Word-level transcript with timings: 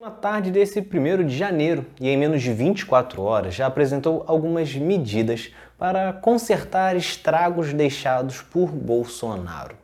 Na 0.00 0.12
tarde 0.12 0.52
desse 0.52 0.78
1 0.78 1.26
de 1.26 1.36
janeiro, 1.36 1.84
e 2.00 2.08
em 2.08 2.16
menos 2.16 2.40
de 2.40 2.52
24 2.52 3.20
horas, 3.20 3.52
já 3.52 3.66
apresentou 3.66 4.22
algumas 4.28 4.72
medidas 4.76 5.50
para 5.76 6.12
consertar 6.12 6.94
estragos 6.94 7.72
deixados 7.72 8.40
por 8.40 8.70
Bolsonaro. 8.70 9.74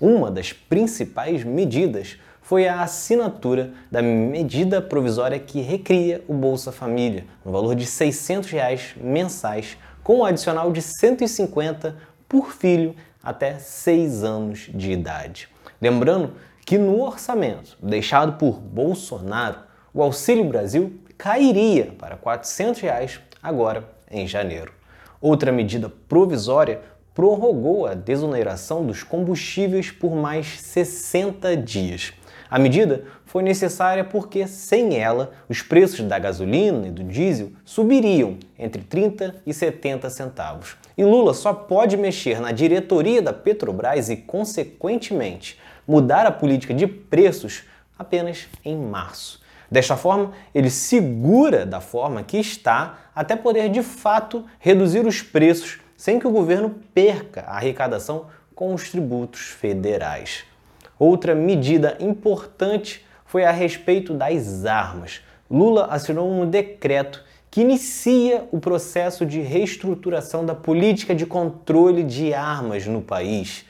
Uma 0.00 0.28
das 0.28 0.52
principais 0.52 1.44
medidas 1.44 2.18
foi 2.42 2.66
a 2.66 2.80
assinatura 2.80 3.70
da 3.92 4.02
medida 4.02 4.82
provisória 4.82 5.38
que 5.38 5.60
recria 5.60 6.24
o 6.26 6.34
Bolsa 6.34 6.72
Família, 6.72 7.24
no 7.44 7.52
valor 7.52 7.76
de 7.76 7.86
600 7.86 8.50
reais 8.50 8.96
mensais, 9.00 9.78
com 10.02 10.18
um 10.18 10.24
adicional 10.24 10.72
de 10.72 10.80
R$ 10.80 10.86
150 10.98 11.96
por 12.28 12.50
filho 12.52 12.96
até 13.22 13.56
6 13.60 14.24
anos 14.24 14.68
de 14.74 14.90
idade. 14.90 15.48
Lembrando 15.80 16.32
que 16.64 16.78
no 16.78 17.00
orçamento 17.02 17.76
deixado 17.82 18.38
por 18.38 18.58
Bolsonaro, 18.58 19.58
o 19.92 20.02
Auxílio 20.02 20.44
Brasil 20.44 20.98
cairia 21.16 21.94
para 21.98 22.16
400 22.16 22.80
reais 22.80 23.20
agora 23.42 23.84
em 24.10 24.26
janeiro. 24.26 24.72
Outra 25.20 25.52
medida 25.52 25.92
provisória 26.08 26.80
prorrogou 27.14 27.86
a 27.86 27.94
desoneração 27.94 28.84
dos 28.84 29.02
combustíveis 29.02 29.90
por 29.90 30.14
mais 30.14 30.60
60 30.60 31.56
dias. 31.56 32.12
A 32.50 32.58
medida 32.58 33.04
foi 33.24 33.42
necessária 33.42 34.04
porque, 34.04 34.46
sem 34.46 34.96
ela, 34.96 35.32
os 35.48 35.62
preços 35.62 36.06
da 36.06 36.18
gasolina 36.18 36.88
e 36.88 36.90
do 36.90 37.02
diesel 37.02 37.50
subiriam 37.64 38.36
entre 38.58 38.82
30 38.82 39.36
e 39.46 39.52
70 39.52 40.08
centavos. 40.10 40.76
E 40.96 41.04
Lula 41.04 41.34
só 41.34 41.52
pode 41.52 41.96
mexer 41.96 42.40
na 42.40 42.52
diretoria 42.52 43.20
da 43.20 43.32
Petrobras 43.32 44.08
e, 44.08 44.16
consequentemente, 44.16 45.58
mudar 45.86 46.26
a 46.26 46.32
política 46.32 46.72
de 46.72 46.86
preços 46.86 47.64
apenas 47.98 48.48
em 48.64 48.76
março. 48.76 49.42
Desta 49.70 49.96
forma, 49.96 50.32
ele 50.54 50.70
segura 50.70 51.64
da 51.66 51.80
forma 51.80 52.22
que 52.22 52.36
está 52.36 52.98
até 53.14 53.34
poder 53.34 53.68
de 53.68 53.82
fato 53.82 54.44
reduzir 54.58 55.06
os 55.06 55.22
preços 55.22 55.80
sem 55.96 56.18
que 56.18 56.26
o 56.26 56.30
governo 56.30 56.74
perca 56.92 57.42
a 57.42 57.56
arrecadação 57.56 58.26
com 58.54 58.74
os 58.74 58.90
tributos 58.90 59.48
federais. 59.48 60.44
Outra 60.98 61.34
medida 61.34 61.96
importante 61.98 63.04
foi 63.24 63.44
a 63.44 63.50
respeito 63.50 64.14
das 64.14 64.64
armas. 64.64 65.22
Lula 65.50 65.86
assinou 65.90 66.30
um 66.30 66.48
decreto 66.48 67.24
que 67.50 67.60
inicia 67.60 68.48
o 68.52 68.58
processo 68.58 69.24
de 69.24 69.40
reestruturação 69.40 70.44
da 70.44 70.54
política 70.54 71.14
de 71.14 71.26
controle 71.26 72.02
de 72.02 72.34
armas 72.34 72.86
no 72.86 73.00
país. 73.00 73.64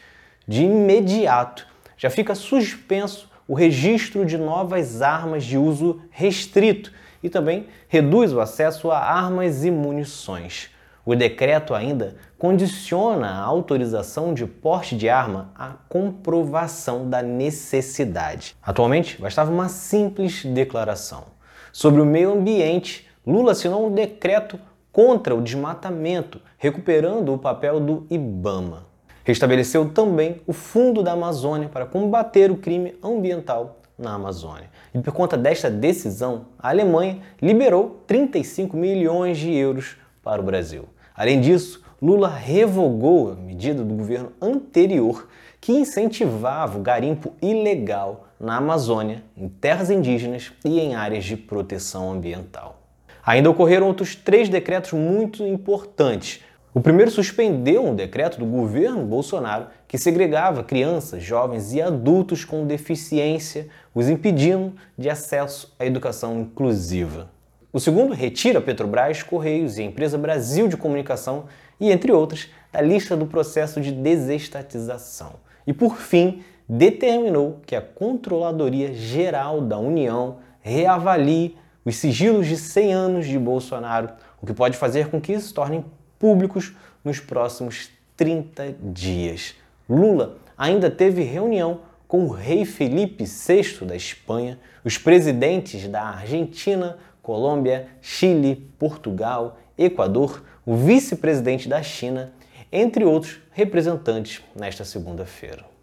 De 0.47 0.65
imediato, 0.65 1.67
já 1.97 2.11
fica 2.11 2.35
suspenso 2.35 3.31
o 3.47 3.55
registro 3.55 4.25
de 4.25 4.39
novas 4.39 5.03
armas 5.03 5.45
de 5.45 5.59
uso 5.59 6.01
restrito 6.11 6.93
e 7.23 7.29
também 7.29 7.67
reduz 7.89 8.33
o 8.33 8.41
acesso 8.41 8.91
a 8.91 8.99
armas 8.99 9.65
e 9.65 9.71
munições. 9.71 10.71
O 11.07 11.15
decreto 11.15 11.75
ainda 11.75 12.17
condiciona 12.39 13.29
a 13.29 13.43
autorização 13.43 14.33
de 14.33 14.47
porte 14.47 14.97
de 14.97 15.09
arma 15.09 15.51
à 15.55 15.75
comprovação 15.89 17.09
da 17.09 17.23
necessidade. 17.23 18.57
Atualmente, 18.63 19.21
bastava 19.21 19.51
uma 19.51 19.69
simples 19.69 20.45
declaração. 20.45 21.25
Sobre 21.71 22.01
o 22.01 22.07
meio 22.07 22.33
ambiente, 22.33 23.07
Lula 23.27 23.53
assinou 23.53 23.87
um 23.87 23.95
decreto 23.95 24.59
contra 24.91 25.35
o 25.35 25.43
desmatamento, 25.43 26.41
recuperando 26.57 27.35
o 27.35 27.39
papel 27.39 27.81
do 27.81 28.07
IBAMA. 28.09 28.87
Restabeleceu 29.25 29.89
também 29.89 30.43
o 30.47 30.53
Fundo 30.53 31.03
da 31.03 31.13
Amazônia 31.13 31.69
para 31.69 31.87
combater 31.87 32.51
o 32.51 32.57
crime 32.57 32.95
ambiental 33.03 33.81
na 33.99 34.13
Amazônia. 34.15 34.69
E 34.95 34.99
por 34.99 35.13
conta 35.15 35.37
desta 35.37 35.71
decisão, 35.71 36.47
a 36.59 36.69
Alemanha 36.69 37.21
liberou 37.41 38.03
35 38.07 38.77
milhões 38.77 39.39
de 39.39 39.51
euros 39.51 39.97
para 40.23 40.43
o 40.43 40.45
Brasil. 40.45 40.85
Além 41.15 41.41
disso, 41.41 41.83
Lula 42.03 42.29
revogou 42.29 43.33
a 43.33 43.35
medida 43.35 43.83
do 43.83 43.95
governo 43.95 44.31
anterior 44.43 45.27
que 45.59 45.73
incentivava 45.73 46.79
o 46.79 46.83
garimpo 46.83 47.33
ilegal 47.41 48.27
na 48.39 48.59
Amazônia, 48.59 49.25
em 49.35 49.49
terras 49.49 49.91
indígenas 49.91 50.53
e 50.63 50.79
em 50.79 50.95
áreas 50.95 51.25
de 51.25 51.35
proteção 51.35 52.13
ambiental. 52.13 52.83
Ainda 53.25 53.49
ocorreram 53.49 53.87
outros 53.87 54.15
três 54.15 54.51
decretos 54.51 54.93
muito 54.93 55.43
importantes 55.43 56.43
o 56.75 56.81
primeiro 56.81 57.09
suspendeu 57.09 57.87
um 57.87 57.95
decreto 57.95 58.37
do 58.37 58.45
governo 58.45 59.07
Bolsonaro 59.07 59.69
que 59.87 59.97
segregava 59.97 60.65
crianças, 60.65 61.23
jovens 61.23 61.73
e 61.73 61.81
adultos 61.81 62.45
com 62.45 62.67
deficiência, 62.67 63.69
os 63.95 64.09
impedindo 64.09 64.73
de 64.99 65.09
acesso 65.09 65.73
à 65.79 65.87
educação 65.87 66.41
inclusiva. 66.41 67.31
O 67.73 67.79
segundo 67.79 68.13
retira 68.13 68.61
Petrobras, 68.61 69.23
Correios 69.23 69.79
e 69.79 69.83
a 69.83 69.85
empresa 69.85 70.19
Brasil 70.19 70.67
de 70.67 70.77
Comunicação 70.77 71.45
e, 71.79 71.93
entre 71.93 72.11
outras, 72.11 72.49
da 72.73 72.81
lista 72.81 73.17
do 73.17 73.27
processo 73.27 73.81
de 73.81 73.93
desestatização. 73.93 75.35
E, 75.65 75.73
por 75.73 75.99
fim, 75.99 76.43
determinou 76.69 77.61
que 77.65 77.77
a 77.77 77.81
Controladoria 77.81 78.93
Geral 78.93 79.61
da 79.61 79.79
União 79.79 80.39
reavalie 80.61 81.57
os 81.85 81.95
sigilos 81.97 82.49
de 82.49 82.57
100 82.57 82.93
anos 82.93 83.27
de 83.27 83.39
Bolsonaro, 83.39 84.09
o 84.43 84.47
que 84.47 84.53
pode 84.53 84.77
fazer 84.77 85.09
com 85.09 85.21
que 85.21 85.39
se 85.39 85.55
tornem 85.55 85.85
públicos 86.25 86.73
nos 87.05 87.21
próximos 87.21 87.91
30 88.17 88.77
dias. 88.81 89.55
Lula 89.87 90.39
ainda 90.57 90.91
teve 90.91 91.23
reunião 91.23 91.81
com 92.09 92.25
o 92.25 92.31
rei 92.31 92.65
Felipe 92.65 93.25
VI 93.25 93.85
da 93.85 93.95
Espanha, 93.95 94.59
os 94.83 94.97
presidentes 94.97 95.87
da 95.87 96.01
Argentina, 96.01 96.97
Colômbia, 97.21 97.89
Chile, 98.01 98.57
Portugal, 98.79 99.59
Equador, 99.77 100.43
o 100.65 100.75
vice-presidente 100.75 101.69
da 101.69 101.83
China, 101.83 102.33
entre 102.73 103.05
outros 103.05 103.39
representantes 103.53 104.41
nesta 104.57 104.83
segunda-feira. 104.83 105.74